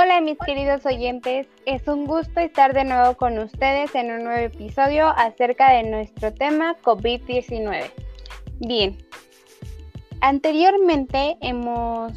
Hola 0.00 0.20
mis 0.20 0.38
queridos 0.38 0.86
oyentes, 0.86 1.48
es 1.66 1.88
un 1.88 2.06
gusto 2.06 2.38
estar 2.38 2.72
de 2.72 2.84
nuevo 2.84 3.16
con 3.16 3.36
ustedes 3.36 3.96
en 3.96 4.12
un 4.12 4.22
nuevo 4.22 4.46
episodio 4.46 5.08
acerca 5.08 5.72
de 5.72 5.90
nuestro 5.90 6.32
tema 6.32 6.76
COVID-19. 6.84 7.90
Bien, 8.60 8.96
anteriormente 10.20 11.36
hemos 11.40 12.12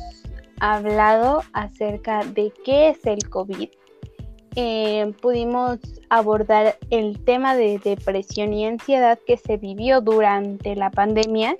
hablado 0.59 1.41
acerca 1.53 2.23
de 2.23 2.53
qué 2.63 2.89
es 2.89 3.03
el 3.07 3.27
COVID. 3.27 3.69
Eh, 4.57 5.11
pudimos 5.19 5.79
abordar 6.11 6.77
el 6.91 7.25
tema 7.25 7.55
de 7.55 7.79
depresión 7.79 8.53
y 8.53 8.67
ansiedad 8.67 9.17
que 9.25 9.37
se 9.37 9.57
vivió 9.57 10.01
durante 10.01 10.75
la 10.75 10.91
pandemia 10.91 11.55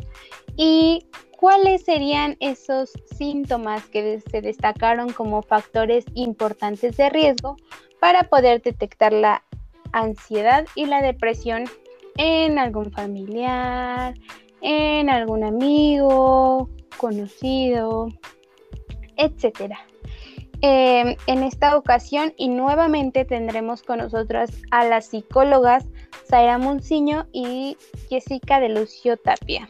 y 0.56 1.04
¿cuáles 1.42 1.84
serían 1.84 2.38
esos 2.40 2.92
síntomas 3.18 3.88
que 3.88 4.22
se 4.30 4.42
destacaron 4.42 5.12
como 5.12 5.42
factores 5.42 6.06
importantes 6.14 6.96
de 6.98 7.10
riesgo 7.10 7.58
para 8.00 8.24
poder 8.30 8.62
detectar 8.62 9.12
la 9.12 9.44
ansiedad 9.92 10.68
y 10.76 10.86
la 10.86 11.02
depresión 11.02 11.64
en 12.18 12.60
algún 12.60 12.92
familiar, 12.92 14.14
en 14.62 15.10
algún 15.10 15.44
amigo, 15.44 16.70
conocido, 16.98 18.10
etcétera? 19.18 19.80
Em, 20.62 21.16
en 21.26 21.42
esta 21.42 21.76
ocasión 21.76 22.36
y 22.38 22.50
nuevamente 22.50 23.26
tendremos 23.26 23.82
con 23.82 23.98
nosotras 23.98 24.52
a 24.70 24.86
las 24.86 25.08
psicólogas 25.08 25.88
Zaira 26.30 26.60
Munciño 26.60 27.26
y 27.34 27.78
Jessica 28.10 28.60
de 28.60 28.70
Lucio 28.70 29.18
Tapia 29.18 29.68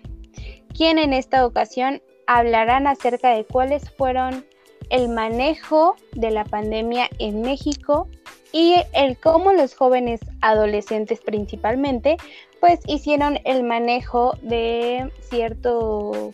quien 0.73 0.97
en 0.97 1.13
esta 1.13 1.45
ocasión 1.45 2.01
hablarán 2.27 2.87
acerca 2.87 3.29
de 3.29 3.45
cuáles 3.45 3.89
fueron 3.91 4.45
el 4.89 5.09
manejo 5.09 5.95
de 6.13 6.31
la 6.31 6.43
pandemia 6.43 7.09
en 7.19 7.41
México 7.41 8.07
y 8.51 8.75
el 8.93 9.17
cómo 9.17 9.53
los 9.53 9.75
jóvenes 9.75 10.19
adolescentes 10.41 11.21
principalmente 11.21 12.17
pues 12.59 12.79
hicieron 12.87 13.39
el 13.45 13.63
manejo 13.63 14.35
de 14.41 15.11
cierto 15.21 16.31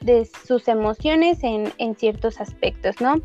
de 0.00 0.26
sus 0.46 0.68
emociones 0.68 1.40
en, 1.42 1.94
ciertos 1.96 2.40
aspectos, 2.40 3.00
¿no? 3.00 3.16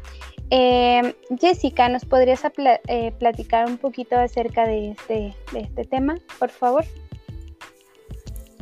Em, 0.50 1.14
Jessica, 1.40 1.88
¿nos 1.88 2.04
podrías 2.04 2.42
eh, 2.88 3.14
platicar 3.18 3.68
un 3.68 3.78
poquito 3.78 4.18
acerca 4.18 4.66
de 4.68 4.92
este, 4.92 5.36
de 5.54 5.60
este 5.62 5.86
tema, 5.86 6.16
por 6.38 6.50
favor? 6.50 6.84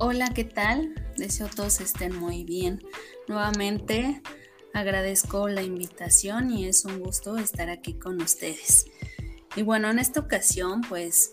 Hola, 0.06 0.34
¿qué 0.36 0.44
tal? 0.44 0.94
Deseo 1.16 1.48
todos 1.48 1.80
estén 1.80 2.14
muy 2.14 2.44
bien. 2.44 2.84
Nuevamente 3.30 4.22
agradezco 4.74 5.48
la 5.48 5.64
invitación 5.64 6.52
y 6.52 6.68
es 6.68 6.84
un 6.84 7.00
gusto 7.00 7.38
estar 7.38 7.70
aquí 7.70 7.94
con 7.94 8.22
ustedes. 8.22 8.86
Y 9.56 9.62
bueno, 9.62 9.90
en 9.90 10.00
esta 10.00 10.20
ocasión 10.20 10.82
pues 10.90 11.30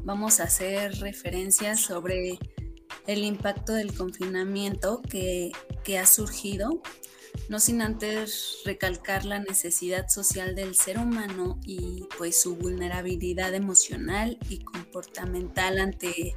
vamos 0.00 0.40
a 0.40 0.44
hacer 0.44 0.98
referencias 1.00 1.78
sobre 1.80 2.38
el 3.06 3.22
impacto 3.22 3.74
del 3.74 3.94
confinamiento 3.94 5.02
que, 5.02 5.52
que 5.84 5.98
ha 5.98 6.06
surgido 6.06 6.80
no 7.48 7.60
sin 7.60 7.82
antes 7.82 8.60
recalcar 8.64 9.24
la 9.24 9.38
necesidad 9.38 10.08
social 10.08 10.54
del 10.54 10.74
ser 10.74 10.98
humano 10.98 11.60
y 11.64 12.04
pues 12.18 12.40
su 12.40 12.56
vulnerabilidad 12.56 13.54
emocional 13.54 14.38
y 14.48 14.60
comportamental 14.60 15.78
ante 15.78 16.34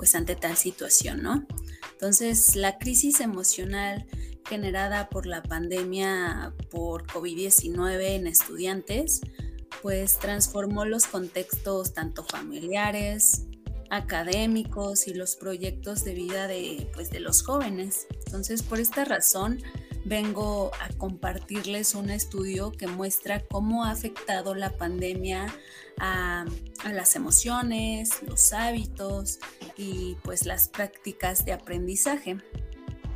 pues 0.00 0.14
ante 0.14 0.34
tal 0.34 0.56
situación, 0.56 1.22
¿no? 1.22 1.46
Entonces, 1.92 2.56
la 2.56 2.78
crisis 2.78 3.20
emocional 3.20 4.06
generada 4.48 5.10
por 5.10 5.26
la 5.26 5.42
pandemia 5.42 6.54
por 6.70 7.06
COVID-19 7.06 8.14
en 8.14 8.26
estudiantes, 8.26 9.20
pues 9.82 10.18
transformó 10.18 10.86
los 10.86 11.04
contextos 11.04 11.92
tanto 11.92 12.24
familiares, 12.24 13.42
académicos 13.90 15.06
y 15.06 15.12
los 15.12 15.36
proyectos 15.36 16.02
de 16.02 16.14
vida 16.14 16.46
de, 16.46 16.90
pues, 16.94 17.10
de 17.10 17.20
los 17.20 17.42
jóvenes. 17.42 18.06
Entonces, 18.24 18.62
por 18.62 18.80
esta 18.80 19.04
razón, 19.04 19.62
vengo 20.06 20.70
a 20.80 20.88
compartirles 20.96 21.94
un 21.94 22.08
estudio 22.08 22.72
que 22.72 22.86
muestra 22.86 23.44
cómo 23.50 23.84
ha 23.84 23.90
afectado 23.90 24.54
la 24.54 24.70
pandemia 24.78 25.54
a, 26.00 26.46
las 26.90 27.14
emociones, 27.14 28.22
los 28.26 28.52
hábitos 28.52 29.38
y 29.80 30.18
pues 30.22 30.44
las 30.44 30.68
prácticas 30.68 31.46
de 31.46 31.52
aprendizaje. 31.52 32.36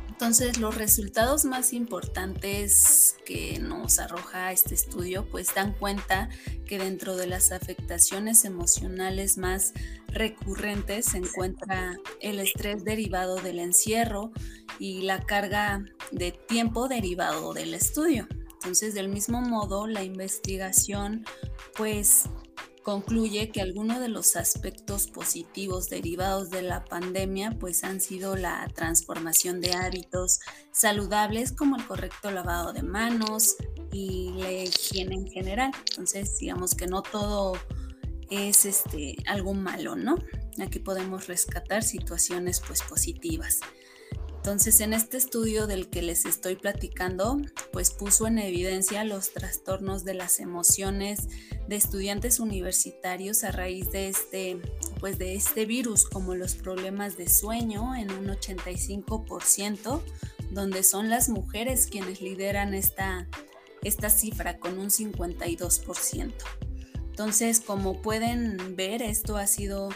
Entonces, 0.09 0.57
los 0.57 0.75
resultados 0.75 1.45
más 1.45 1.73
importantes 1.73 3.17
que 3.25 3.59
nos 3.59 3.99
arroja 3.99 4.51
este 4.51 4.73
estudio, 4.73 5.29
pues 5.29 5.53
dan 5.53 5.73
cuenta 5.73 6.29
que 6.65 6.79
dentro 6.79 7.17
de 7.17 7.27
las 7.27 7.51
afectaciones 7.51 8.45
emocionales 8.45 9.37
más 9.37 9.73
recurrentes 10.07 11.07
se 11.07 11.17
encuentra 11.17 11.97
el 12.21 12.39
estrés 12.39 12.83
derivado 12.83 13.35
del 13.35 13.59
encierro 13.59 14.31
y 14.79 15.01
la 15.01 15.21
carga 15.21 15.85
de 16.11 16.31
tiempo 16.31 16.87
derivado 16.87 17.53
del 17.53 17.73
estudio. 17.73 18.27
Entonces, 18.53 18.95
del 18.95 19.09
mismo 19.09 19.41
modo, 19.41 19.85
la 19.85 20.03
investigación 20.03 21.25
pues 21.75 22.23
concluye 22.85 23.49
que 23.49 23.61
algunos 23.61 23.99
de 23.99 24.09
los 24.09 24.35
aspectos 24.35 25.07
positivos 25.07 25.89
derivados 25.89 26.51
de 26.51 26.61
la 26.61 26.85
pandemia 26.85 27.57
pues 27.59 27.83
han 27.83 27.99
sido 27.99 28.35
la 28.35 28.67
transformación 28.75 29.59
de 29.59 29.73
hábitos 29.73 30.39
saludables 30.71 31.51
como 31.51 31.77
el 31.77 31.87
correcto 31.87 32.29
lavado 32.29 32.73
de 32.73 32.83
manos 32.83 33.55
y 33.91 34.33
la 34.37 34.51
higiene 34.51 35.15
en 35.15 35.25
general. 35.25 35.71
Entonces, 35.89 36.37
digamos 36.37 36.75
que 36.75 36.85
no 36.85 37.01
todo 37.01 37.53
es 38.29 38.65
este 38.65 39.17
algo 39.25 39.55
malo, 39.55 39.95
¿no? 39.95 40.19
Aquí 40.61 40.77
podemos 40.77 41.25
rescatar 41.25 41.81
situaciones 41.81 42.61
pues 42.67 42.83
positivas. 42.83 43.61
Entonces, 44.45 44.79
en 44.81 44.93
este 44.93 45.17
estudio 45.17 45.65
del 45.65 45.89
que 45.89 46.03
les 46.03 46.23
estoy 46.25 46.55
platicando, 46.55 47.41
pues 47.73 47.89
puso 47.89 48.27
en 48.27 48.37
evidencia 48.37 49.03
los 49.03 49.33
trastornos 49.33 50.05
de 50.05 50.13
las 50.13 50.39
emociones 50.39 51.27
de 51.67 51.75
estudiantes 51.75 52.39
universitarios 52.39 53.43
a 53.43 53.51
raíz 53.51 53.91
de 53.91 54.07
este, 54.07 54.61
pues 54.99 55.17
de 55.17 55.33
este 55.33 55.65
virus, 55.65 56.05
como 56.05 56.35
los 56.35 56.53
problemas 56.53 57.17
de 57.17 57.27
sueño 57.27 57.95
en 57.95 58.11
un 58.11 58.27
85%, 58.27 60.03
donde 60.51 60.83
son 60.83 61.09
las 61.09 61.27
mujeres 61.27 61.87
quienes 61.87 62.21
lideran 62.21 62.75
esta, 62.75 63.27
esta 63.81 64.11
cifra 64.11 64.59
con 64.59 64.77
un 64.77 64.91
52%. 64.91 66.33
Entonces, 66.93 67.61
como 67.61 67.99
pueden 67.99 68.75
ver, 68.75 69.01
esto 69.01 69.37
ha 69.37 69.47
sido 69.47 69.89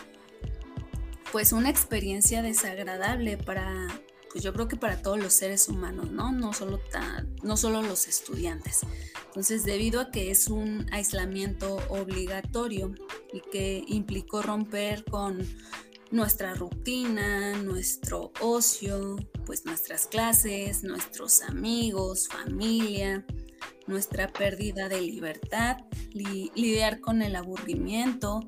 pues 1.31 1.53
una 1.53 1.69
experiencia 1.69 2.41
desagradable 2.41 3.37
para 3.37 3.87
pues 4.31 4.43
yo 4.43 4.53
creo 4.53 4.67
que 4.67 4.75
para 4.75 5.01
todos 5.01 5.19
los 5.19 5.33
seres 5.33 5.67
humanos, 5.67 6.11
¿no? 6.11 6.31
No 6.31 6.53
solo, 6.53 6.79
no 7.41 7.57
solo 7.57 7.81
los 7.81 8.07
estudiantes. 8.07 8.81
Entonces, 9.27 9.63
debido 9.63 10.01
a 10.01 10.11
que 10.11 10.31
es 10.31 10.47
un 10.47 10.87
aislamiento 10.91 11.77
obligatorio 11.89 12.93
y 13.33 13.41
que 13.51 13.83
implicó 13.87 14.41
romper 14.41 15.03
con 15.05 15.47
nuestra 16.11 16.53
rutina, 16.55 17.53
nuestro 17.57 18.31
ocio, 18.41 19.17
pues 19.45 19.65
nuestras 19.65 20.07
clases, 20.07 20.83
nuestros 20.83 21.41
amigos, 21.41 22.27
familia, 22.27 23.25
nuestra 23.87 24.31
pérdida 24.31 24.89
de 24.89 25.01
libertad, 25.01 25.77
lidiar 26.11 26.99
con 26.99 27.21
el 27.21 27.35
aburrimiento 27.35 28.47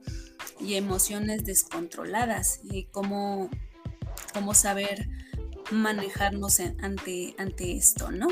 y 0.60 0.76
emociones 0.76 1.44
descontroladas 1.44 2.60
y 2.64 2.86
cómo, 2.86 3.50
cómo 4.34 4.54
saber 4.54 5.08
manejarnos 5.72 6.60
ante, 6.60 7.36
ante 7.38 7.76
esto, 7.76 8.12
¿no? 8.12 8.28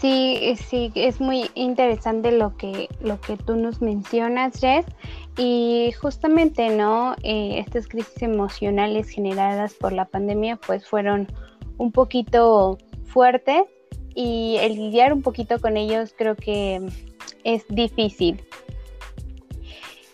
Sí, 0.00 0.54
sí, 0.68 0.92
es 0.94 1.20
muy 1.20 1.50
interesante 1.54 2.30
lo 2.30 2.56
que, 2.56 2.88
lo 3.00 3.20
que 3.20 3.36
tú 3.36 3.56
nos 3.56 3.82
mencionas, 3.82 4.60
Jess. 4.60 4.86
Y 5.36 5.92
justamente, 6.00 6.68
¿no? 6.70 7.16
Eh, 7.22 7.58
estas 7.58 7.88
crisis 7.88 8.22
emocionales 8.22 9.08
generadas 9.08 9.74
por 9.74 9.92
la 9.92 10.04
pandemia, 10.04 10.56
pues 10.56 10.86
fueron 10.86 11.26
un 11.78 11.90
poquito 11.90 12.78
fuertes 13.06 13.62
y 14.14 14.56
el 14.60 14.76
lidiar 14.76 15.12
un 15.12 15.22
poquito 15.22 15.60
con 15.60 15.76
ellos 15.76 16.14
creo 16.16 16.36
que 16.36 16.80
es 17.44 17.64
difícil. 17.68 18.40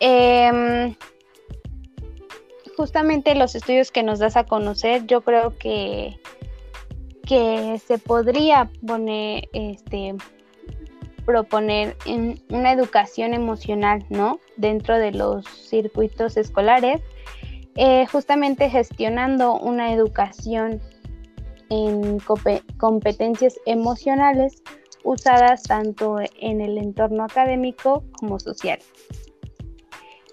Eh, 0.01 0.95
justamente 2.77 3.35
los 3.35 3.55
estudios 3.55 3.91
que 3.91 4.03
nos 4.03 4.19
das 4.19 4.37
a 4.37 4.45
conocer, 4.45 5.07
yo 5.07 5.23
creo 5.23 5.57
que, 5.59 6.19
que 7.27 7.81
se 7.87 7.99
podría 7.99 8.71
poner, 8.87 9.49
este, 9.53 10.15
proponer 11.25 11.97
en 12.07 12.41
una 12.51 12.73
educación 12.73 13.35
emocional, 13.35 14.05
¿no? 14.11 14.39
Dentro 14.57 14.99
de 14.99 15.13
los 15.13 15.47
circuitos 15.47 16.37
escolares, 16.37 17.01
eh, 17.77 18.07
justamente 18.07 18.71
gestionando 18.71 19.55
una 19.55 19.93
educación 19.93 20.81
en 21.71 22.19
competencias 22.79 23.59
emocionales, 23.67 24.63
usadas 25.03 25.65
tanto 25.65 26.19
en 26.41 26.61
el 26.61 26.79
entorno 26.79 27.25
académico 27.25 28.05
como 28.19 28.39
social. 28.39 28.79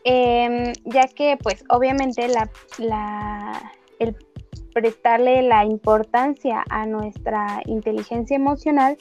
Em, 0.04 0.74
ya 0.86 1.08
que 1.08 1.38
pues 1.42 1.64
obviamente 1.70 2.26
el 2.26 4.16
prestarle 4.74 5.42
la 5.44 5.66
importancia 5.66 6.64
a 6.70 6.86
nuestra 6.86 7.62
inteligencia 7.66 8.36
emocional 8.36 8.98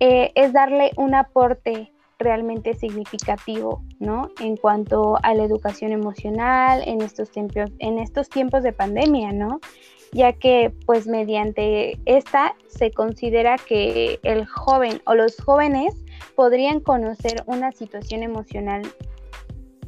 eh, 0.00 0.32
es 0.34 0.52
darle 0.52 0.92
un 0.96 1.14
aporte 1.14 1.92
realmente 2.18 2.74
significativo, 2.74 3.82
¿no? 3.98 4.30
En 4.40 4.56
cuanto 4.56 5.18
a 5.22 5.34
la 5.34 5.44
educación 5.44 5.92
emocional 5.92 6.82
en 6.86 7.02
estos 7.02 7.30
tiempos, 7.30 7.70
en 7.78 7.98
estos 7.98 8.28
tiempos 8.28 8.62
de 8.62 8.72
pandemia, 8.72 9.32
¿no? 9.32 9.60
Ya 10.12 10.32
que 10.32 10.72
pues 10.86 11.06
mediante 11.06 11.98
esta 12.04 12.54
se 12.68 12.90
considera 12.90 13.56
que 13.56 14.20
el 14.22 14.46
joven 14.46 15.02
o 15.06 15.14
los 15.14 15.36
jóvenes 15.36 15.94
podrían 16.36 16.80
conocer 16.80 17.42
una 17.46 17.72
situación 17.72 18.22
emocional, 18.22 18.82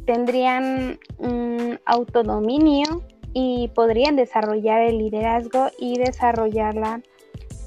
tendrían 0.06 0.98
un 1.18 1.80
autodominio 1.84 3.02
y 3.32 3.68
podrían 3.74 4.16
desarrollar 4.16 4.82
el 4.82 4.98
liderazgo 4.98 5.68
y 5.78 5.98
desarrollarla 5.98 7.02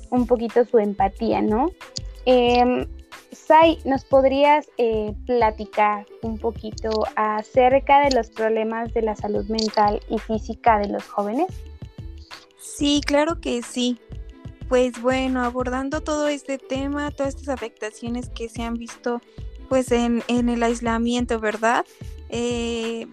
un 0.10 0.26
poquito 0.26 0.64
su 0.66 0.80
empatía, 0.80 1.42
¿no? 1.42 1.72
Em, 2.26 2.86
Sai, 3.32 3.78
¿nos 3.86 4.04
podrías 4.04 4.68
eh, 4.78 5.14
platicar 5.26 6.06
un 6.22 6.38
poquito 6.38 6.90
acerca 7.16 8.02
de 8.02 8.16
los 8.16 8.30
problemas 8.30 8.94
de 8.94 9.02
la 9.02 9.16
salud 9.16 9.46
mental 9.48 10.02
y 10.10 10.18
física 10.18 10.80
de 10.80 10.88
los 10.90 11.04
jóvenes? 11.04 11.48
Sí, 12.60 13.02
claro 13.06 13.40
que 13.40 13.62
sí. 13.62 14.00
Pues 14.68 15.02
bueno, 15.02 15.44
abordando 15.44 16.02
todo 16.02 16.28
este 16.28 16.58
tema, 16.58 17.12
todas 17.12 17.36
estas 17.36 17.50
afectaciones 17.50 18.30
que 18.30 18.50
se 18.50 18.64
han 18.64 18.74
visto 18.74 19.22
pues 19.70 19.92
en, 19.92 20.24
el 20.28 20.64
aislamiento, 20.64 21.40
¿verdad? 21.40 21.86
Eh, 22.30 23.08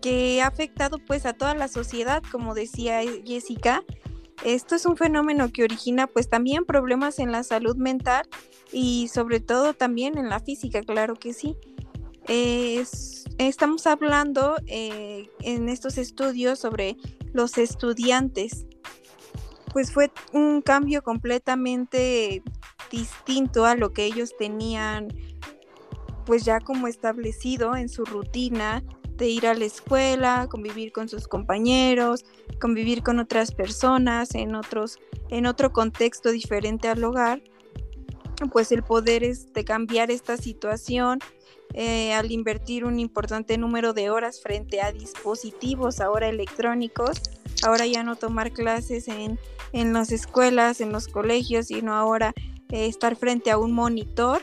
que 0.00 0.40
ha 0.40 0.46
afectado 0.46 0.98
pues 0.98 1.26
a 1.26 1.32
toda 1.32 1.54
la 1.54 1.68
sociedad, 1.68 2.22
como 2.30 2.54
decía 2.54 3.00
Jessica. 3.24 3.82
Esto 4.44 4.74
es 4.74 4.86
un 4.86 4.96
fenómeno 4.96 5.50
que 5.50 5.64
origina 5.64 6.06
pues 6.06 6.28
también 6.28 6.64
problemas 6.64 7.18
en 7.18 7.32
la 7.32 7.42
salud 7.42 7.76
mental 7.76 8.28
y 8.72 9.08
sobre 9.08 9.40
todo 9.40 9.74
también 9.74 10.18
en 10.18 10.28
la 10.28 10.40
física, 10.40 10.82
claro 10.82 11.14
que 11.14 11.32
sí. 11.32 11.56
estamos 13.38 13.86
hablando 13.86 14.56
eh, 14.66 15.30
en 15.40 15.68
estos 15.68 15.98
estudios 15.98 16.58
sobre 16.58 16.96
los 17.32 17.58
estudiantes. 17.58 18.66
Pues 19.72 19.92
fue 19.92 20.10
un 20.32 20.62
cambio 20.62 21.02
completamente 21.02 22.42
distinto 22.90 23.64
a 23.64 23.74
lo 23.74 23.92
que 23.92 24.04
ellos 24.04 24.32
tenían 24.38 25.08
pues 26.26 26.44
ya 26.44 26.60
como 26.60 26.88
establecido 26.88 27.76
en 27.76 27.88
su 27.88 28.04
rutina 28.04 28.82
de 29.16 29.28
ir 29.28 29.46
a 29.46 29.54
la 29.54 29.64
escuela, 29.64 30.46
convivir 30.50 30.92
con 30.92 31.08
sus 31.08 31.26
compañeros, 31.26 32.26
convivir 32.60 33.02
con 33.02 33.18
otras 33.18 33.52
personas 33.52 34.34
en 34.34 34.54
otros 34.54 34.98
en 35.30 35.46
otro 35.46 35.72
contexto 35.72 36.30
diferente 36.30 36.88
al 36.88 37.02
hogar 37.02 37.42
pues 38.52 38.70
el 38.72 38.82
poder 38.82 39.24
este, 39.24 39.64
cambiar 39.64 40.10
esta 40.10 40.36
situación 40.36 41.18
eh, 41.74 42.12
al 42.12 42.30
invertir 42.30 42.84
un 42.84 42.98
importante 42.98 43.58
número 43.58 43.92
de 43.92 44.10
horas 44.10 44.40
frente 44.40 44.80
a 44.80 44.92
dispositivos 44.92 46.00
ahora 46.00 46.28
electrónicos, 46.28 47.20
ahora 47.62 47.86
ya 47.86 48.02
no 48.02 48.16
tomar 48.16 48.52
clases 48.52 49.08
en, 49.08 49.38
en 49.72 49.92
las 49.92 50.12
escuelas, 50.12 50.80
en 50.80 50.92
los 50.92 51.08
colegios, 51.08 51.66
sino 51.66 51.94
ahora 51.94 52.34
eh, 52.70 52.86
estar 52.86 53.16
frente 53.16 53.50
a 53.50 53.58
un 53.58 53.72
monitor 53.72 54.42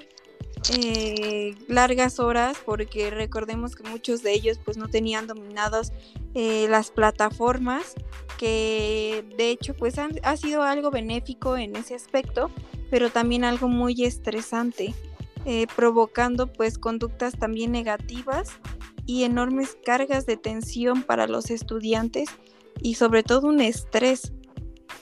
eh, 0.72 1.56
largas 1.68 2.20
horas 2.20 2.58
porque 2.66 3.10
recordemos 3.10 3.76
que 3.76 3.88
muchos 3.90 4.24
de 4.24 4.34
ellos 4.34 4.60
pues 4.64 4.78
no 4.78 4.88
tenían 4.88 5.28
dominados 5.28 5.92
las 6.34 6.90
plataformas 6.90 7.94
que 8.40 9.24
de 9.38 9.52
hecho 9.52 9.76
pues 9.76 9.96
ha 10.00 10.38
sido 10.38 10.64
algo 10.64 10.90
benéfico 10.90 11.58
en 11.58 11.76
ese 11.76 11.94
aspecto 11.94 12.50
pero 12.94 13.10
también 13.10 13.44
algo 13.44 13.70
muy 13.70 14.04
estresante, 14.04 14.94
eh, 15.46 15.66
provocando 15.76 16.46
pues 16.46 16.78
conductas 16.78 17.34
también 17.40 17.72
negativas 17.72 18.52
y 19.08 19.24
enormes 19.24 19.76
cargas 19.84 20.28
de 20.28 20.38
tensión 20.38 21.02
para 21.02 21.26
los 21.26 21.50
estudiantes 21.50 22.30
y 22.84 22.94
sobre 22.94 23.24
todo 23.24 23.48
un 23.48 23.62
estrés, 23.62 24.32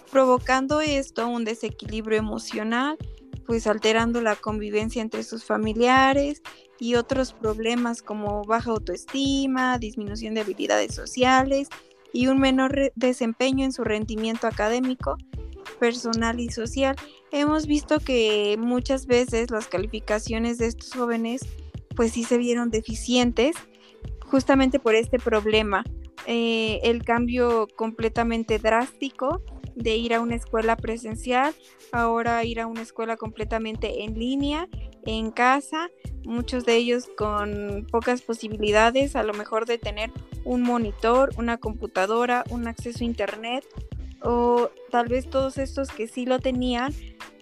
provocando 0.09 0.79
esto 0.79 1.27
un 1.27 1.43
desequilibrio 1.43 2.17
emocional, 2.17 2.97
pues 3.45 3.67
alterando 3.67 4.21
la 4.21 4.35
convivencia 4.35 5.01
entre 5.01 5.23
sus 5.23 5.43
familiares 5.43 6.41
y 6.79 6.95
otros 6.95 7.33
problemas 7.33 8.01
como 8.01 8.43
baja 8.43 8.71
autoestima, 8.71 9.77
disminución 9.77 10.33
de 10.33 10.41
habilidades 10.41 10.95
sociales 10.95 11.69
y 12.13 12.27
un 12.27 12.39
menor 12.39 12.91
desempeño 12.95 13.65
en 13.65 13.71
su 13.71 13.83
rendimiento 13.83 14.47
académico 14.47 15.17
personal 15.79 16.39
y 16.39 16.49
social. 16.49 16.95
Hemos 17.31 17.67
visto 17.67 17.99
que 17.99 18.57
muchas 18.59 19.05
veces 19.05 19.51
las 19.51 19.67
calificaciones 19.67 20.57
de 20.57 20.67
estos 20.67 20.93
jóvenes 20.93 21.41
pues 21.95 22.11
sí 22.13 22.23
se 22.23 22.37
vieron 22.37 22.71
deficientes 22.71 23.55
justamente 24.25 24.79
por 24.79 24.95
este 24.95 25.19
problema. 25.19 25.83
Eh, 26.27 26.79
el 26.83 27.03
cambio 27.03 27.67
completamente 27.75 28.59
drástico 28.59 29.41
de 29.81 29.95
ir 29.95 30.13
a 30.13 30.21
una 30.21 30.35
escuela 30.35 30.75
presencial, 30.75 31.53
ahora 31.91 32.43
ir 32.43 32.59
a 32.59 32.67
una 32.67 32.81
escuela 32.81 33.17
completamente 33.17 34.03
en 34.03 34.17
línea, 34.17 34.67
en 35.05 35.31
casa, 35.31 35.89
muchos 36.23 36.65
de 36.65 36.75
ellos 36.75 37.09
con 37.17 37.87
pocas 37.91 38.21
posibilidades, 38.21 39.15
a 39.15 39.23
lo 39.23 39.33
mejor 39.33 39.65
de 39.65 39.77
tener 39.77 40.11
un 40.43 40.61
monitor, 40.61 41.31
una 41.37 41.57
computadora, 41.57 42.43
un 42.49 42.67
acceso 42.67 43.03
a 43.03 43.07
internet 43.07 43.65
o 44.23 44.69
tal 44.91 45.07
vez 45.07 45.29
todos 45.29 45.57
estos 45.57 45.89
que 45.89 46.07
sí 46.07 46.25
lo 46.25 46.39
tenían, 46.39 46.93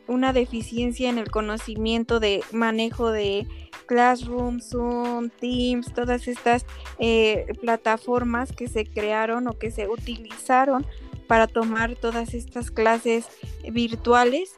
una 0.07 0.33
deficiencia 0.33 1.09
en 1.09 1.18
el 1.18 1.30
conocimiento 1.30 2.19
de 2.19 2.44
manejo 2.51 3.12
de 3.12 3.47
Classroom, 3.86 4.59
Zoom, 4.59 5.30
Teams, 5.30 5.94
todas 5.94 6.27
estas 6.27 6.65
eh, 7.00 7.47
plataformas 7.62 8.51
que 8.51 8.68
se 8.68 8.86
crearon 8.86 9.47
o 9.47 9.57
que 9.57 9.71
se 9.71 9.88
utilizaron 9.88 10.86
para 11.30 11.46
tomar 11.46 11.96
todas 11.96 12.34
estas 12.34 12.72
clases 12.72 13.27
virtuales 13.72 14.56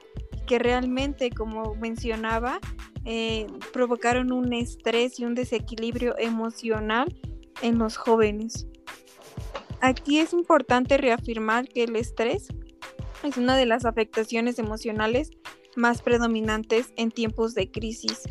que 0.47 0.57
realmente, 0.57 1.29
como 1.29 1.75
mencionaba, 1.75 2.61
eh, 3.03 3.45
provocaron 3.73 4.31
un 4.31 4.53
estrés 4.53 5.19
y 5.19 5.25
un 5.25 5.35
desequilibrio 5.35 6.17
emocional 6.17 7.13
en 7.61 7.77
los 7.77 7.97
jóvenes. 7.97 8.67
Aquí 9.81 10.19
es 10.19 10.31
importante 10.31 10.95
reafirmar 10.95 11.67
que 11.67 11.83
el 11.83 11.97
estrés 11.97 12.47
es 13.21 13.35
una 13.35 13.57
de 13.57 13.65
las 13.65 13.83
afectaciones 13.83 14.57
emocionales 14.57 15.31
más 15.75 16.01
predominantes 16.01 16.93
en 16.95 17.11
tiempos 17.11 17.53
de 17.53 17.69
crisis, 17.69 18.21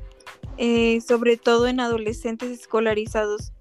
eh, 0.57 1.03
sobre 1.03 1.37
todo 1.37 1.67
en 1.67 1.79
adolescentes 1.79 2.59
escolarizados, 2.59 3.53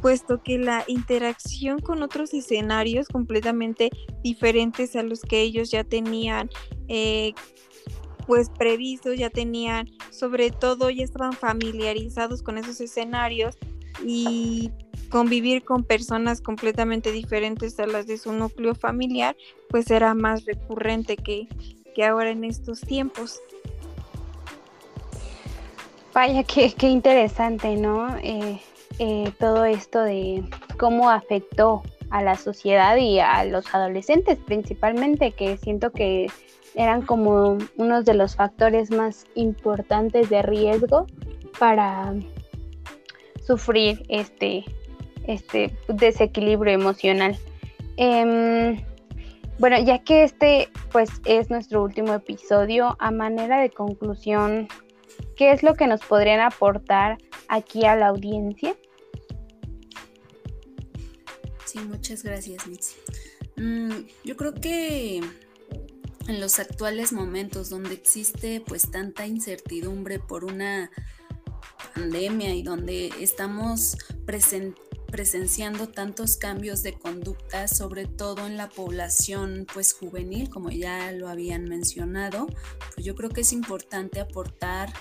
puesto 0.00 0.42
que 0.42 0.58
la 0.58 0.84
interacción 0.86 1.80
con 1.80 2.02
otros 2.02 2.34
escenarios 2.34 3.08
completamente 3.08 3.90
diferentes 4.22 4.94
a 4.96 5.02
los 5.02 5.22
que 5.22 5.40
ellos 5.40 5.70
ya 5.70 5.84
tenían 5.84 6.50
eh, 6.88 7.32
pues 8.26 8.50
previstos, 8.50 9.16
ya 9.16 9.30
tenían, 9.30 9.88
sobre 10.10 10.50
todo 10.50 10.90
ya 10.90 11.04
estaban 11.04 11.32
familiarizados 11.32 12.42
con 12.42 12.58
esos 12.58 12.80
escenarios 12.80 13.56
y 14.04 14.70
convivir 15.10 15.64
con 15.64 15.84
personas 15.84 16.40
completamente 16.40 17.12
diferentes 17.12 17.78
a 17.78 17.86
las 17.86 18.06
de 18.06 18.18
su 18.18 18.32
núcleo 18.32 18.74
familiar, 18.74 19.36
pues 19.68 19.90
era 19.90 20.14
más 20.14 20.44
recurrente 20.44 21.16
que, 21.16 21.48
ahora 22.04 22.30
en 22.30 22.44
estos 22.44 22.80
tiempos. 22.80 23.40
Vaya, 26.12 26.42
qué, 26.44 26.74
qué 26.74 26.88
interesante, 26.88 27.76
¿no? 27.76 28.16
Eh, 28.18 28.60
eh, 28.98 29.32
todo 29.38 29.64
esto 29.64 30.00
de 30.02 30.44
cómo 30.78 31.10
afectó 31.10 31.82
a 32.10 32.22
la 32.22 32.36
sociedad 32.36 32.96
y 32.96 33.18
a 33.18 33.44
los 33.44 33.74
adolescentes 33.74 34.38
principalmente, 34.44 35.32
que 35.32 35.56
siento 35.56 35.90
que 35.90 36.28
eran 36.74 37.02
como 37.02 37.58
unos 37.76 38.04
de 38.04 38.14
los 38.14 38.36
factores 38.36 38.90
más 38.90 39.26
importantes 39.34 40.28
de 40.30 40.42
riesgo 40.42 41.06
para 41.58 42.14
sufrir 43.46 44.04
este, 44.08 44.64
este 45.26 45.76
desequilibrio 45.88 46.74
emocional. 46.74 47.36
Em, 47.96 48.82
bueno, 49.58 49.78
ya 49.80 50.00
que 50.00 50.24
este 50.24 50.68
pues 50.92 51.10
es 51.24 51.50
nuestro 51.50 51.82
último 51.82 52.12
episodio, 52.12 52.96
a 52.98 53.10
manera 53.10 53.60
de 53.60 53.70
conclusión, 53.70 54.68
¿qué 55.34 55.52
es 55.52 55.62
lo 55.62 55.74
que 55.74 55.86
nos 55.86 56.02
podrían 56.02 56.40
aportar 56.40 57.16
aquí 57.48 57.86
a 57.86 57.96
la 57.96 58.08
audiencia? 58.08 58.74
Muchas 61.80 62.22
gracias, 62.22 62.66
Mitzi. 62.66 62.94
Mm, 63.56 64.06
yo 64.24 64.36
creo 64.36 64.54
que 64.54 65.22
en 66.28 66.40
los 66.40 66.58
actuales 66.58 67.12
momentos 67.12 67.70
donde 67.70 67.94
existe 67.94 68.60
pues 68.66 68.90
tanta 68.90 69.26
incertidumbre 69.26 70.18
por 70.18 70.44
una 70.44 70.90
pandemia 71.94 72.54
y 72.54 72.62
donde 72.62 73.12
estamos 73.20 73.96
presenciando 75.10 75.88
tantos 75.88 76.36
cambios 76.36 76.82
de 76.82 76.94
conducta, 76.94 77.68
sobre 77.68 78.06
todo 78.06 78.46
en 78.46 78.56
la 78.56 78.68
población 78.68 79.66
pues 79.72 79.92
juvenil, 79.92 80.50
como 80.50 80.70
ya 80.70 81.12
lo 81.12 81.28
habían 81.28 81.64
mencionado, 81.64 82.46
pues 82.94 83.06
yo 83.06 83.14
creo 83.14 83.30
que 83.30 83.42
es 83.42 83.52
importante 83.52 84.20
aportar 84.20 84.92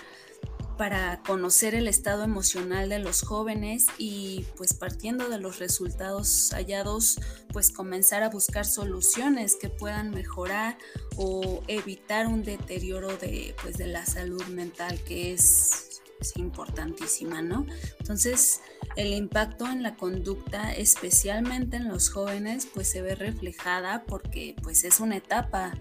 para 0.77 1.22
conocer 1.24 1.75
el 1.75 1.88
estado 1.88 2.24
emocional 2.24 2.89
de 2.89 3.00
los 3.00 3.22
jóvenes 3.22 3.86
y 3.98 4.46
pues 4.58 4.74
partiendo 4.74 5.29
de 5.29 5.39
los 5.39 5.60
resultados 5.60 6.51
hallados 6.53 7.20
pues 7.51 7.72
comenzar 7.72 8.24
a 8.24 8.29
buscar 8.29 8.65
soluciones 8.65 9.55
que 9.55 9.70
puedan 9.70 10.12
mejorar 10.12 10.77
o 11.17 11.63
evitar 11.67 12.27
un 12.27 12.44
deterioro 12.44 13.15
de 13.17 13.55
pues 13.62 13.77
de 13.77 13.88
la 13.88 14.05
salud 14.05 14.44
mental 14.48 15.00
que 15.03 15.34
es, 15.34 16.01
es 16.20 16.36
importantísima, 16.38 17.41
¿no? 17.41 17.65
Entonces 18.00 18.62
el 18.96 19.13
impacto 19.13 19.67
en 19.67 19.84
la 19.84 19.96
conducta 19.96 20.74
especialmente 20.74 21.77
en 21.77 21.88
los 21.88 22.10
jóvenes 22.10 22.67
pues 22.74 22.89
se 22.89 23.01
ve 23.01 23.15
reflejada 23.15 24.03
porque 24.05 24.55
pues 24.62 24.84
es 24.84 25.00
una 25.00 25.17
etapa 25.17 25.74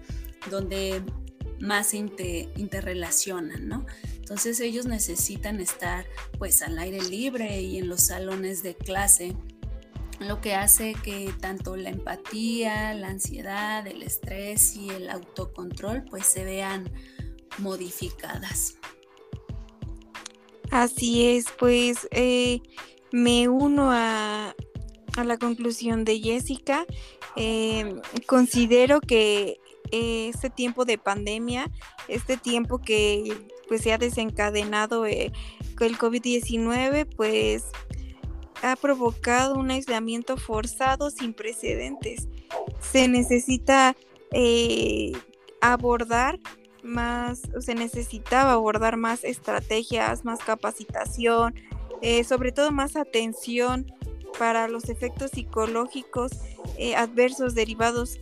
donde 0.49 1.03
más 1.59 1.87
se 1.87 1.97
interrelacionan, 1.97 3.67
¿no? 3.67 3.85
Entonces 4.25 4.59
ellos 4.59 4.87
necesitan 4.87 5.61
estar 5.61 6.03
pues 6.39 6.63
al 6.63 6.79
aire 6.79 6.99
libre 6.99 7.61
y 7.61 7.77
en 7.77 7.87
los 7.87 8.07
salones 8.07 8.63
de 8.63 8.73
clase, 8.73 9.35
lo 10.19 10.41
que 10.41 10.55
hace 10.55 10.95
que 11.03 11.31
tanto 11.39 11.75
la 11.75 11.91
empatía, 11.91 12.95
la 12.95 13.09
ansiedad, 13.09 13.85
el 13.85 14.01
estrés 14.01 14.75
y 14.77 14.89
el 14.89 15.11
autocontrol 15.11 16.05
pues 16.09 16.25
se 16.25 16.43
vean 16.43 16.91
modificadas. 17.59 18.79
Así 20.71 21.27
es, 21.27 21.45
pues 21.59 22.07
eh, 22.09 22.61
me 23.11 23.47
uno 23.47 23.91
a, 23.91 24.55
la 25.23 25.37
conclusión 25.37 26.03
de 26.03 26.19
Jessica. 26.19 26.83
Eh, 27.35 28.01
considero 28.25 29.01
que 29.01 29.59
este 29.91 30.49
tiempo 30.49 30.83
de 30.83 30.97
pandemia, 30.97 31.71
este 32.07 32.37
tiempo 32.37 32.79
que 32.79 33.53
pues 33.67 33.81
se 33.81 33.93
ha 33.93 33.97
desencadenado 33.97 35.05
eh, 35.05 35.31
el 35.79 35.97
COVID-19, 35.97 37.07
pues 37.15 37.65
ha 38.61 38.75
provocado 38.75 39.55
un 39.55 39.71
aislamiento 39.71 40.37
forzado 40.37 41.09
sin 41.09 41.33
precedentes. 41.33 42.27
Se 42.79 43.07
necesita 43.07 43.95
eh, 44.31 45.11
abordar 45.61 46.39
más, 46.83 47.41
se 47.59 47.75
necesitaba 47.75 48.53
abordar 48.53 48.97
más 48.97 49.23
estrategias, 49.23 50.23
más 50.23 50.39
capacitación, 50.39 51.55
eh, 52.01 52.23
sobre 52.23 52.51
todo 52.51 52.71
más 52.71 52.95
atención 52.95 53.91
para 54.37 54.67
los 54.67 54.89
efectos 54.89 55.31
psicológicos 55.31 56.31
adversos 56.97 57.55
derivados 57.55 58.19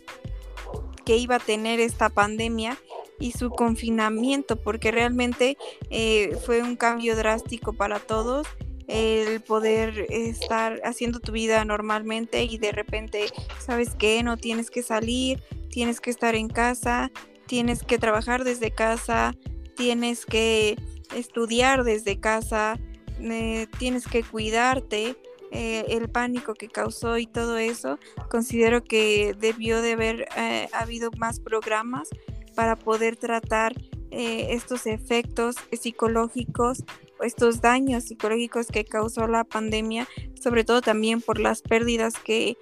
que 1.04 1.16
iba 1.16 1.36
a 1.36 1.40
tener 1.40 1.80
esta 1.80 2.08
pandemia 2.08 2.78
y 3.18 3.32
su 3.32 3.50
confinamiento, 3.50 4.56
porque 4.56 4.90
realmente 4.90 5.56
eh, 5.90 6.36
fue 6.44 6.62
un 6.62 6.76
cambio 6.76 7.16
drástico 7.16 7.72
para 7.72 8.00
todos 8.00 8.46
el 8.86 9.40
poder 9.40 10.06
estar 10.10 10.80
haciendo 10.84 11.18
tu 11.18 11.32
vida 11.32 11.64
normalmente 11.64 12.44
y 12.44 12.58
de 12.58 12.72
repente, 12.72 13.26
¿sabes 13.58 13.94
qué? 13.98 14.22
No 14.22 14.36
tienes 14.36 14.70
que 14.70 14.82
salir, 14.82 15.42
tienes 15.70 16.00
que 16.00 16.10
estar 16.10 16.34
en 16.34 16.48
casa, 16.48 17.10
tienes 17.46 17.82
que 17.82 17.98
trabajar 17.98 18.44
desde 18.44 18.70
casa, 18.70 19.34
tienes 19.74 20.26
que 20.26 20.76
estudiar 21.16 21.84
desde 21.84 22.20
casa, 22.20 22.78
eh, 23.20 23.68
tienes 23.78 24.06
que 24.06 24.22
cuidarte. 24.22 25.16
Eh, 25.56 25.84
el 25.90 26.08
pánico 26.08 26.54
que 26.54 26.66
causó 26.66 27.16
y 27.16 27.28
todo 27.28 27.58
eso, 27.58 28.00
considero 28.28 28.82
que 28.82 29.36
debió 29.38 29.82
de 29.82 29.92
haber 29.92 30.28
habido 30.72 31.12
más 31.12 31.38
programas 31.38 32.08
para 32.54 32.76
poder 32.76 33.16
tratar 33.16 33.74
eh, 34.10 34.54
estos 34.54 34.86
efectos 34.86 35.56
psicológicos 35.72 36.84
o 37.18 37.24
estos 37.24 37.60
daños 37.60 38.04
psicológicos 38.04 38.68
que 38.68 38.84
causó 38.84 39.26
la 39.26 39.44
pandemia, 39.44 40.06
sobre 40.40 40.64
todo 40.64 40.80
también 40.80 41.20
por 41.20 41.40
las 41.40 41.62
pérdidas 41.62 42.14
que, 42.18 42.56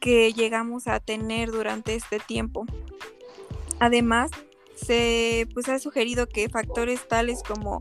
que 0.00 0.32
llegamos 0.32 0.88
a 0.88 1.00
tener 1.00 1.50
durante 1.50 1.94
este 1.94 2.18
tiempo. 2.18 2.66
Además, 3.78 4.30
se 4.74 5.48
pues, 5.54 5.68
ha 5.68 5.78
sugerido 5.78 6.28
que 6.28 6.48
factores 6.48 7.06
tales 7.08 7.42
como 7.42 7.78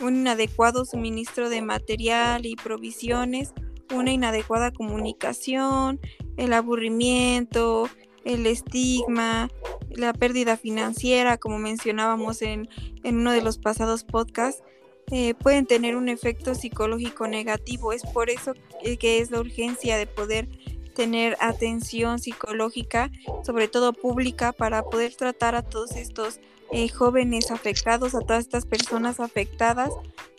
un 0.00 0.16
inadecuado 0.16 0.84
suministro 0.84 1.48
de 1.48 1.62
material 1.62 2.44
y 2.46 2.56
provisiones, 2.56 3.52
una 3.94 4.12
inadecuada 4.12 4.70
comunicación, 4.70 6.00
el 6.36 6.52
aburrimiento, 6.52 7.88
el 8.24 8.46
estigma, 8.46 9.50
la 9.96 10.12
pérdida 10.12 10.56
financiera, 10.56 11.38
como 11.38 11.58
mencionábamos 11.58 12.42
en, 12.42 12.68
uno 13.04 13.32
de 13.32 13.42
los 13.42 13.58
pasados 13.58 14.04
podcasts, 14.04 14.62
eh, 15.10 15.34
pueden 15.34 15.66
tener 15.66 15.96
un 15.96 16.08
efecto 16.08 16.54
psicológico 16.54 17.28
negativo. 17.28 17.92
Es 17.92 18.02
por 18.02 18.30
eso 18.30 18.54
que 18.98 19.18
es 19.18 19.30
la 19.30 19.40
urgencia 19.40 19.96
de 19.96 20.06
poder 20.06 20.48
tener 20.94 21.36
atención 21.40 22.18
psicológica, 22.18 23.10
sobre 23.44 23.68
todo 23.68 23.92
pública, 23.92 24.52
para 24.52 24.82
poder 24.84 25.14
tratar 25.14 25.54
a 25.54 25.62
todos 25.62 25.92
estos 25.92 26.40
eh, 26.72 26.88
jóvenes 26.88 27.50
afectados, 27.50 28.14
a 28.14 28.20
todas 28.20 28.40
estas 28.40 28.64
personas 28.64 29.20
afectadas 29.20 29.90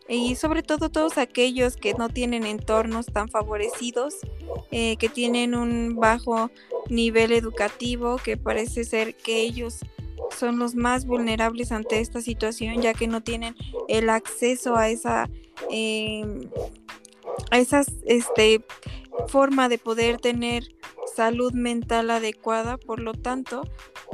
y 0.07 0.35
sobre 0.35 0.63
todo 0.63 0.89
todos 0.89 1.17
aquellos 1.17 1.77
que 1.77 1.93
no 1.93 2.09
tienen 2.09 2.45
entornos 2.45 3.07
tan 3.07 3.29
favorecidos, 3.29 4.15
eh, 4.71 4.97
que 4.97 5.09
tienen 5.09 5.55
un 5.55 5.95
bajo 5.95 6.51
nivel 6.89 7.31
educativo, 7.31 8.17
que 8.17 8.37
parece 8.37 8.83
ser 8.83 9.15
que 9.15 9.41
ellos 9.41 9.79
son 10.37 10.59
los 10.59 10.75
más 10.75 11.05
vulnerables 11.05 11.71
ante 11.71 11.99
esta 11.99 12.21
situación, 12.21 12.81
ya 12.81 12.93
que 12.93 13.07
no 13.07 13.21
tienen 13.21 13.55
el 13.87 14.09
acceso 14.09 14.75
a 14.75 14.89
esa, 14.89 15.29
em, 15.69 16.49
a 17.51 17.59
este, 17.59 18.65
forma 19.27 19.69
de 19.69 19.77
poder 19.77 20.19
tener 20.19 20.63
salud 21.15 21.53
mental 21.53 22.09
adecuada. 22.09 22.77
Por 22.77 22.99
lo 22.99 23.13
tanto, 23.13 23.63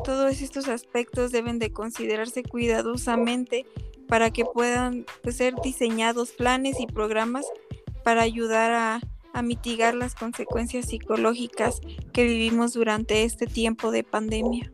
todos 0.04 0.42
estos 0.42 0.68
aspectos 0.68 1.32
deben 1.32 1.60
de 1.60 1.72
considerarse 1.72 2.44
cuidadosamente 2.44 3.66
para 4.08 4.32
que 4.32 4.46
puedan 4.46 5.06
pues, 5.24 5.38
ser 5.38 5.56
diseñados 5.64 6.32
planes 6.32 6.80
y 6.80 6.88
programas 6.88 7.46
para 8.04 8.22
ayudar 8.22 8.72
a, 8.74 9.02
mitigar 9.42 9.96
las 9.96 10.16
consecuencias 10.16 10.88
psicológicas 10.88 11.82
que 12.14 12.24
vivimos 12.24 12.74
durante 12.74 13.24
este 13.24 13.48
tiempo 13.48 13.92
de 13.92 14.04
pandemia. 14.04 14.72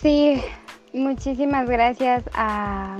Sí, 0.00 0.40
muchísimas 0.92 1.68
gracias 1.68 2.24
a, 2.34 2.98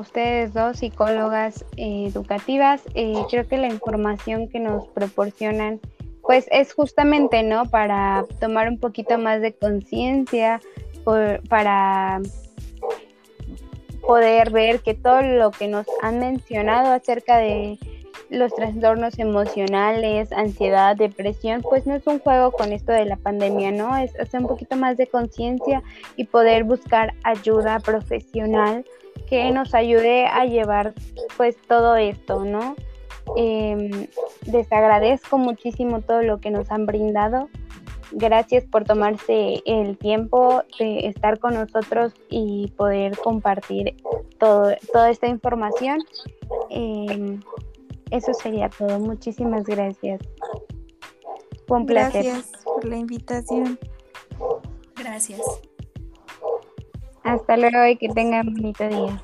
ustedes 0.00 0.52
dos 0.52 0.78
psicólogas 0.78 1.64
educativas. 1.76 2.82
Eh, 2.94 3.14
creo 3.30 3.48
que 3.48 3.56
la 3.56 3.68
información 3.68 4.48
que 4.48 4.60
nos 4.60 4.86
proporcionan 4.88 5.80
pues 6.22 6.46
es 6.50 6.74
justamente, 6.74 7.42
¿no? 7.42 7.64
Para 7.64 8.26
tomar 8.38 8.68
un 8.68 8.78
poquito 8.78 9.16
más 9.16 9.40
de 9.40 9.54
conciencia 9.54 10.60
para 11.48 12.20
poder 14.08 14.50
ver 14.50 14.80
que 14.80 14.94
todo 14.94 15.20
lo 15.20 15.50
que 15.50 15.68
nos 15.68 15.84
han 16.00 16.18
mencionado 16.18 16.94
acerca 16.94 17.36
de 17.36 17.78
los 18.30 18.54
trastornos 18.54 19.18
emocionales, 19.18 20.32
ansiedad, 20.32 20.96
depresión, 20.96 21.60
pues 21.60 21.86
no 21.86 21.94
es 21.94 22.06
un 22.06 22.18
juego 22.18 22.50
con 22.50 22.72
esto 22.72 22.90
de 22.90 23.04
la 23.04 23.16
pandemia, 23.16 23.70
¿no? 23.70 23.98
Es 23.98 24.18
hacer 24.18 24.40
un 24.40 24.46
poquito 24.46 24.76
más 24.76 24.96
de 24.96 25.08
conciencia 25.08 25.82
y 26.16 26.24
poder 26.24 26.64
buscar 26.64 27.12
ayuda 27.22 27.80
profesional 27.80 28.82
que 29.28 29.50
nos 29.50 29.74
ayude 29.74 30.24
a 30.24 30.46
llevar 30.46 30.94
pues 31.36 31.58
todo 31.68 31.96
esto, 31.96 32.46
¿no? 32.46 32.76
Eh, 33.36 34.08
les 34.50 34.72
agradezco 34.72 35.36
muchísimo 35.36 36.00
todo 36.00 36.22
lo 36.22 36.40
que 36.40 36.50
nos 36.50 36.70
han 36.70 36.86
brindado. 36.86 37.50
Gracias 38.12 38.64
por 38.64 38.84
tomarse 38.84 39.62
el 39.66 39.98
tiempo 39.98 40.62
de 40.78 41.06
estar 41.06 41.38
con 41.38 41.54
nosotros 41.54 42.14
y 42.30 42.72
poder 42.76 43.16
compartir 43.18 43.96
todo, 44.38 44.74
toda 44.92 45.10
esta 45.10 45.26
información. 45.26 45.98
Em, 46.70 47.40
eso 48.10 48.32
sería 48.34 48.70
todo. 48.70 48.98
Muchísimas 48.98 49.64
gracias. 49.64 50.20
Fue 51.66 51.78
un 51.78 51.86
placer. 51.86 52.24
Gracias 52.24 52.52
por 52.64 52.84
la 52.86 52.96
invitación. 52.96 53.78
Gracias. 54.96 55.40
Hasta 57.24 57.56
luego 57.56 57.86
y 57.86 57.96
que 57.96 58.08
tengan 58.08 58.48
un 58.48 58.54
bonito 58.54 58.88
día. 58.88 59.20